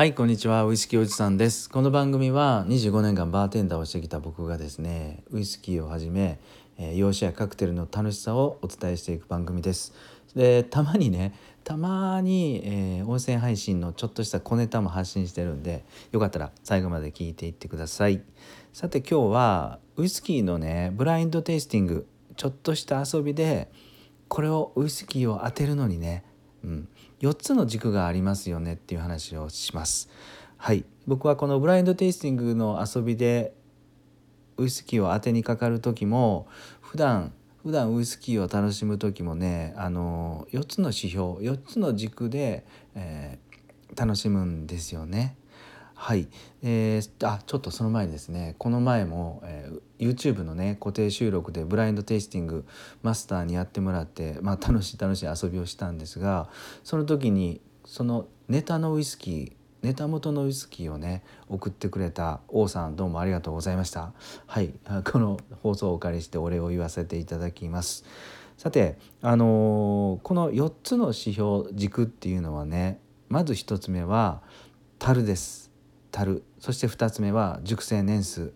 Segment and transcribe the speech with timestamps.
[0.00, 0.64] はいこんにちは。
[0.64, 1.68] ウイスキーおじさんです。
[1.68, 6.40] この番組は25年間バーテンダーをしてきた僕がですねウイスキーをはじめ、
[6.78, 9.92] えー、洋酒やカクテルの楽しさをお伝えしていく番組です。
[10.34, 11.34] でたまにね
[11.64, 18.22] たまに、えー、音声配信のちょっとした小ネタも発信してるんでよかったら最後まで聞いていってください。
[18.72, 22.06] さて今日はウイスキーのねブラインドテイスティング
[22.36, 23.70] ちょっとした遊びで
[24.28, 26.24] これをウイスキーを当てるのにね、
[26.64, 26.88] うん、
[27.20, 30.08] 4つの軸がありますよねっていう話をします。
[30.56, 33.54] はい僕はこのブラインドテイスティングの遊びで
[34.58, 36.46] ウイスキーを当てにかかる時も
[36.80, 42.64] 普段普段ウイスキーを楽しむ時もねあの4つの指標4つの軸で、
[42.94, 45.36] えー、楽しむんですよね。
[46.02, 46.28] はい、
[46.62, 52.64] えー、あちょっとその前にですねこの前も、えー、YouTube のね固定収録でブラインドテイスティング
[53.02, 56.48] マスターにやってもらって、まあ、楽しい楽しい遊びをしたんですが
[56.84, 64.12] その時にそのネタのウイスキーネタ元のウイスキーをね送ってくれた王さんどうもありがとうございました。
[64.46, 64.74] はい。
[65.10, 68.04] この放送をお借りしてお礼を言わせていただきます。
[68.56, 74.42] さてあのー、この4つの指標軸っていうのはねまず1つ目は
[74.98, 75.69] 樽です。
[76.10, 78.52] 樽そして2つ目は熟成年数。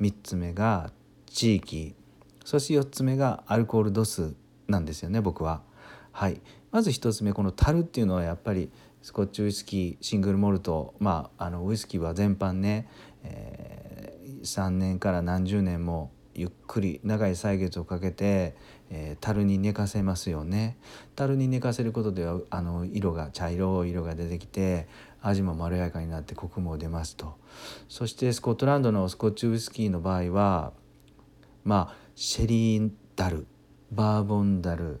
[0.00, 0.92] 3つ目が
[1.26, 1.94] 地域。
[2.44, 4.34] そして4つ目がアルコール度数。
[4.68, 5.62] なんですよね僕は。
[6.12, 8.70] はい、まず1つ目この樽っていうのはやっぱり
[9.02, 10.94] スコッチウイスキーシングルモルト。
[10.98, 12.88] まああのウイスキーは全般ね、
[13.22, 18.54] えー、3年から何十年もゆっくり長い歳月をかけて、
[18.90, 20.76] えー、樽に寝かせますよね。
[21.16, 24.86] 樽に寝かせることではあの色が茶色い色が出てきて
[25.22, 27.36] 味もまろやかになってコクも出ますと
[27.88, 30.72] そしてスコットランドのスコッチウイスキーの場合は
[31.64, 33.46] まあシェリーダル
[33.90, 35.00] バーボンダル、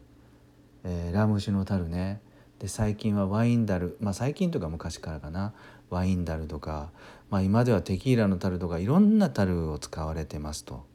[0.84, 2.20] えー、ラム酒の樽ね
[2.58, 5.52] で最近はワインダルまあ最近とか昔からかな
[5.90, 6.90] ワインダルとか、
[7.30, 10.86] まあ、今ではテキーラの樽とかいろんな樽を使われてますと。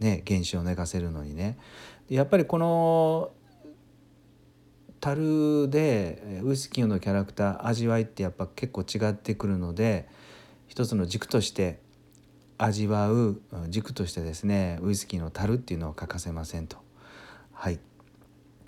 [0.00, 1.58] ね原酒を寝かせるのにね。
[2.08, 3.30] やっぱりこの
[5.04, 10.08] 樽でウイスキーのキャラクター味わいってやっぱ結構違ってくるので
[10.66, 11.78] 一つの軸として
[12.56, 13.38] 味わう
[13.68, 16.78] 軸としてですねウイスキーの樽っていうのは欠かせませんと。
[17.52, 17.78] はい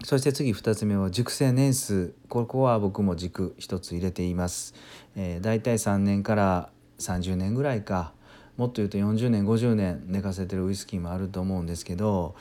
[0.05, 4.75] そして次2つ目は熟成年数ここは僕も軸一つ入れています。
[5.17, 8.13] えー、大体3年から30年ぐらいか
[8.59, 12.35] もっと言うと40年50年寝かせてるウイスキーもあると思うんですけど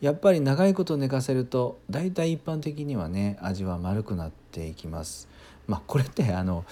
[0.00, 5.28] やっぱり長いこと寝かせると大体一般的にはね味は丸くなっていきます。
[5.66, 6.64] まあこれってあの、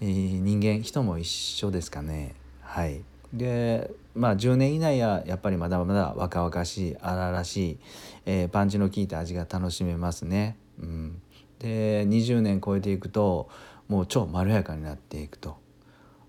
[0.00, 0.08] えー、
[0.40, 2.34] 人間人も一緒ですかね。
[2.60, 7.78] はい、でまあ10年以内はやっぱりまだまだ若々しい荒々しい、
[8.26, 10.56] えー、パンチの効いた味が楽しめますね。
[10.80, 11.22] うん、
[11.60, 13.48] で20年超えていくと
[13.86, 15.61] もう超まろやかになっていくと。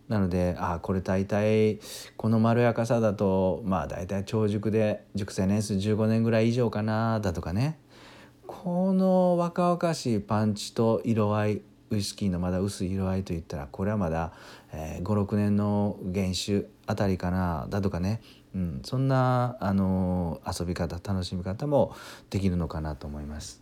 [0.09, 1.79] なのであこれ大体
[2.17, 7.79] このまろやかさだとまあ大体長熟で熟成年数15年ぐらい以上かなだとかね
[8.45, 14.33] この若々しいパンチと色合いウイスキーのまだ薄い色合いといったらこれはまだ、
[14.73, 18.21] えー、56年の原酒あたりかなだとかね、
[18.55, 21.95] うん、そんな、あのー、遊び方楽しみ方も
[22.29, 23.61] できるのかなと思います。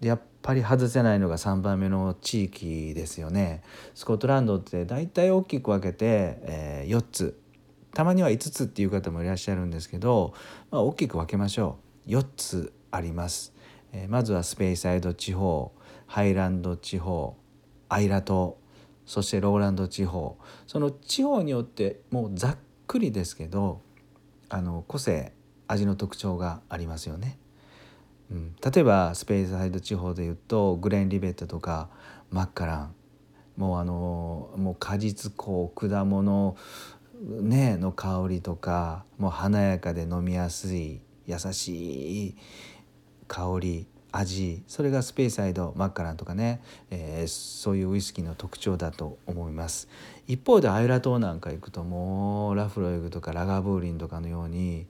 [0.00, 3.62] やっぱり外せないのが3番目の地域ですよね。
[3.94, 7.38] スコットランドって大体大きく分けて、えー、4つ
[7.92, 10.32] たまには5つっていう方もいらっしゃるんですけど、
[10.70, 11.76] まあ、大きく分けましょ
[12.06, 13.52] う4つあります、
[13.92, 15.70] えー、まずはスペイサイド地方
[16.06, 17.36] ハイランド地方
[17.90, 18.56] アイラ島
[19.04, 23.82] そしてローランド地方その地方によってもうざっくりですけど
[24.48, 25.34] あの個性
[25.66, 27.38] 味の特徴がありますよね。
[28.30, 31.88] うん、例えばスペースサイド地方でいうとグレン・リベットとか
[32.30, 32.94] マッカラン。
[33.56, 36.56] もうあのもう果実香果物
[37.24, 42.36] ねの香りとかもう華やかで飲みやすい優しい
[43.26, 44.62] 香り味。
[44.68, 49.88] それがスペーサイドマッカランとかね、えー、そういうウイスキーの特徴だと思います。
[50.28, 54.86] 一方でアイラ島なんか行くともうラフロイグとかラガーブーリンとかのように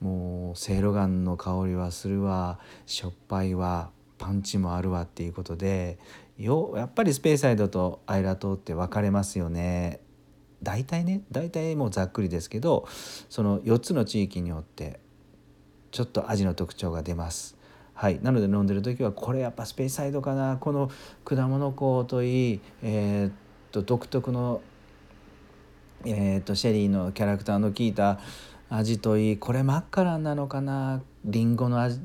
[0.00, 2.58] もうせいろがんの香りはするわ。
[2.86, 3.90] しょっぱいわ。
[4.18, 5.98] パンチもあるわっていうことで
[6.38, 10.00] よやっぱりスペーサイドとアイラ島って分かれますよね。
[10.62, 12.88] 大体ね大体もうざっくりですけど
[13.28, 14.98] その4つの地域によって
[15.90, 17.56] ちょっと味の特徴が出ます。
[17.92, 20.56] はい、なので飲んでる時はこれやっぱスペーサイドかな。
[20.56, 20.90] この
[21.24, 23.32] 果物香といい、えー、っ
[23.70, 24.62] と独特の、
[26.04, 28.18] えー、っとシェリーのキャラクターの効いた
[28.70, 31.02] 味といいこれマッカランなのかな？
[31.24, 32.00] リンゴの味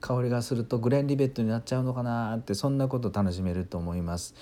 [0.00, 4.34] 香りがするとグレンリベットになっちゃうのかなってそんなこと楽しめると思います。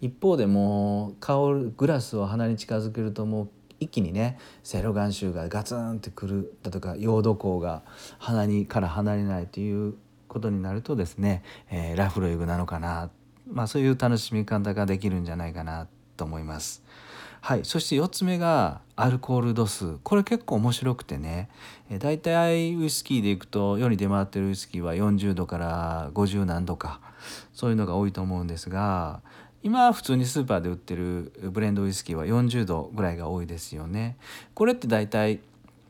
[0.00, 3.48] 一方でもう香るグラスを鼻に近づけるともう
[3.80, 7.82] 一気にねセロガン臭がガツンってくるだとか溶土香が
[8.18, 9.94] 鼻にから離れないという
[10.26, 13.10] ことになるとですね、えー、ラフロイグなのかな、
[13.50, 16.82] まあ、そういう楽しみ方ができるんじゃないかなと思います。
[17.40, 21.48] はい、そして4つ目がアルコール度数これ結構面白くてね
[21.88, 27.00] え大体ウイスキーでいくと世に出回ってるウイスキーは40度から50何度か
[27.54, 29.22] そういうのが多いと思うんですが
[29.62, 34.16] 今普通にスーパーで売ってるブレンドウイスキーは40度ぐらいが多いですよね。
[34.54, 35.40] これって大体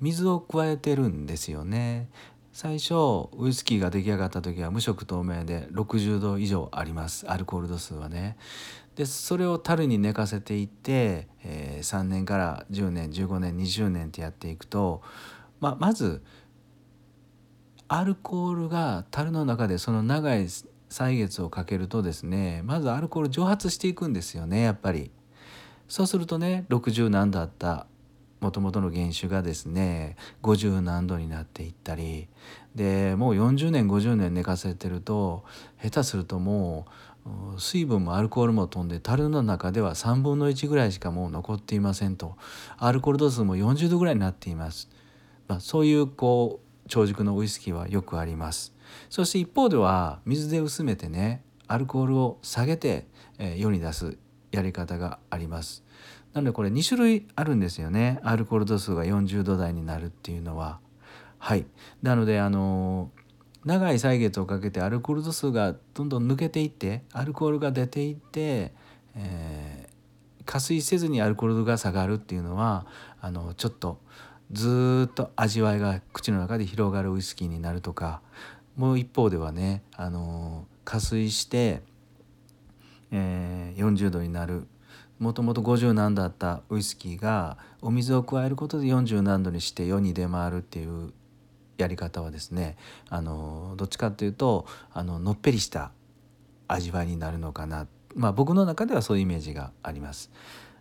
[0.00, 2.08] 水を加えてるんですよね。
[2.52, 8.37] 最初ウイスキーが出来上がった時は無色透明で60度以上ありますアルコール度数はね。
[8.97, 15.00] でそれを樽に寝かせていって、えー、3年から10年15年20年ってやっていくと、
[15.61, 16.23] まあ、まず
[17.88, 20.49] アルコールが樽の中でその長い
[20.88, 25.12] 歳月をかけるとですねまずアルコール蒸発していくんですよねやっぱり。
[25.88, 27.87] そうするとね60何度あった
[28.41, 32.29] もともとの原酒がですね50何度になっていったり
[32.75, 35.45] でもう40年50年寝かせてると
[35.83, 36.87] 下手するとも
[37.57, 42.37] う水分もアルコールも飛んで樽の中では3分の1ぐらいしかもう残っていませんと
[42.79, 44.89] アルコール度数も40度ぐらいになっています。
[45.47, 48.73] まあ、そういうこう長熟のウイスキーはよくあります。
[49.11, 53.07] そして一方では水で薄めてねアルコールを下げて、
[53.39, 54.19] え世に出す
[54.51, 55.85] やり方があります。
[56.32, 60.79] なのでこれ2種類あるんですよねアルコール度数が40度台になるっていうのは。
[61.43, 61.65] はい
[62.03, 63.11] なのであの
[63.65, 68.73] 長い歳月をかけてアルコール度数がどんどん抜けていってアルコールが出ていって、
[69.17, 72.87] えー、加水せずにアルコール度が下がるっていうのは
[73.21, 73.99] あのちょっと
[74.53, 78.21] ずっと味わいが口の中で広がるウイスキーになるとか
[78.77, 81.82] もう一方ではねあの加水して、
[83.11, 84.67] えー、40度になる
[85.20, 91.12] もともと50何度あったウイスキーがお水を加えることで40何度にして世に出回るっていう
[91.76, 92.76] やり方はですね
[93.11, 95.93] あのどっちかというとあののっぺりした
[96.69, 100.31] 味わいになるのかなまあ僕の中ではそういうイメージがあります。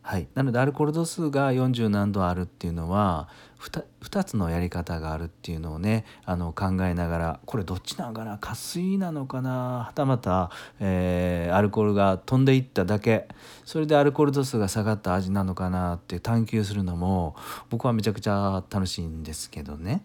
[0.09, 3.29] はい、なのでアルコール度数が40何度あるっていうのは
[3.59, 13.27] 2, 2つのやり方があるっていうのをねあの考えながらこれどっちなのかな加水なのかなはたまた、えー、アルコールが飛んでいっただけ。
[13.65, 17.35] それでアルコール度数が下がった味なのかなって探求するのも
[17.69, 20.01] 僕はめちゃくちゃ楽しいんですけどね。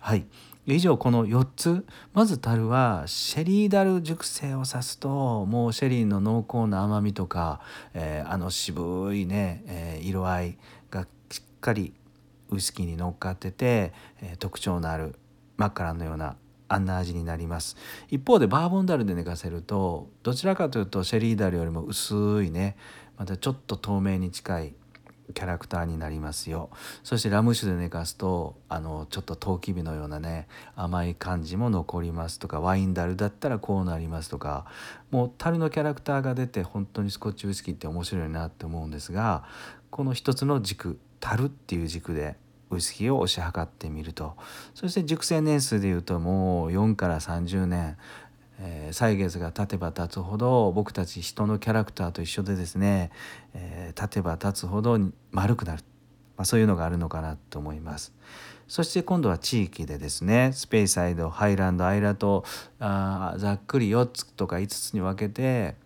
[0.00, 0.26] はい。
[0.66, 1.86] 以上この4つ。
[2.12, 7.60] まず樽はシェリーダル熟成を指すともうシェリーの濃厚な甘みとか、
[7.94, 10.58] えー、あの渋いね、えー、色合い
[10.90, 11.94] がしっかり
[12.50, 15.14] ウイスキーに乗っかってて、えー、特徴のある
[15.56, 16.36] マッカランのような
[16.68, 17.76] あんな味になります。
[18.10, 22.76] 一方でバーボンダルで寝かせるとどちらかというとシェリーダルよりも薄いね。
[23.16, 24.74] またちょっと透明に近い
[25.34, 26.70] キャラクターになりますよ。
[27.02, 34.66] そしてラム酒で寝かすとあのちょっとトウキビのようなね甘い感じも残りますとかワインダルだったらこうなりますとか
[35.10, 39.44] もう樽のキャラクターが出て本当にスコッチウイスキーって面白いなって思うんですが
[39.90, 42.36] この一つの軸樽っていう軸で
[42.70, 44.36] ウイスキーを推し量ってみると。
[44.74, 47.96] そして熟成年数でいうともう4から30年。
[48.58, 53.10] えー、歳月が経てば経つほど僕たち人のキャラクターと一緒でですね、
[53.54, 54.98] えー、経てば経つほど
[55.30, 55.82] 丸くなる、
[56.36, 58.14] まあ、そういうのがあるのかなと思います。
[58.68, 62.44] そして今度は地域でですねスペイサイドハイランドアイラと
[62.80, 65.76] あざっくり4つとか5つに分けて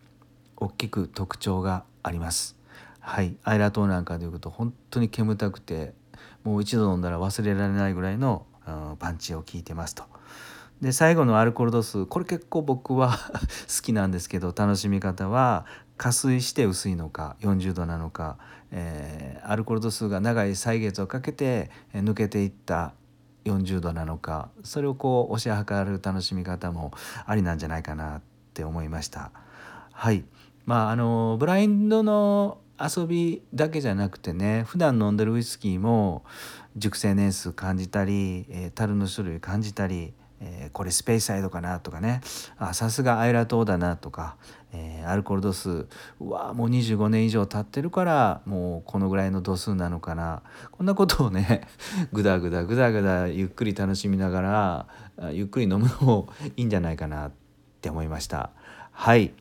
[0.56, 2.56] 大きく特徴があります。
[3.00, 5.94] はい、アイラ島なんかでいうと本当に煙たくて
[6.44, 10.04] もう一度飲んだら忘れられないぐらいの、うん、パンチを効いてますと。
[10.80, 13.18] で最後のアルコール度数これ結構僕は
[13.68, 18.38] 好きなんですけど楽しみ方は加水して薄いのか40度なのか、
[18.70, 22.94] えー、アルコール度数が長い歳月をかけて抜けていった
[23.44, 26.92] 40度なのかそれをこう推し量る楽しみ方も
[27.26, 28.22] ありなんじゃないかなっ
[28.54, 29.30] て思いました。
[29.92, 30.24] はい
[30.64, 36.24] まああのブラインドの遊びだけじゃなくてね普段飲んでるウイスキーも
[36.76, 40.14] 熟成年数感じたり、えー、樽の種類感じたり
[40.72, 42.20] これスペースサイドかなとかね。
[42.58, 44.36] あさすがアイラ島だなとか、
[44.72, 45.86] えー、アルコール度数
[46.20, 50.42] うわもう25年以上経ってるからもうこのぐらいの度数なのかな。
[50.70, 51.66] こんなことをね
[52.12, 54.86] ぐだぐだぐだぐだゆっくり楽しみなが
[55.18, 57.32] らゆっくり飲むのもいいんじゃないかなっ
[57.80, 58.50] て思いました。
[58.92, 59.32] はい。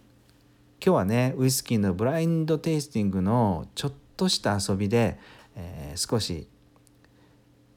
[0.84, 5.20] 今日はねウイスキーのブラインドテイスティングのちょっとした遊びで、
[5.56, 6.48] えー、少し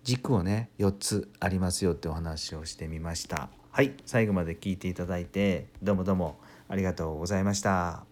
[0.04, 3.48] 軸をね4つありますよってお話をしてみました。
[3.70, 8.11] はい最後まで聞いていただいてどうもどうもありがとうございました。